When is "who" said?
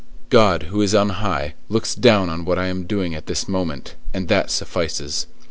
0.73-0.81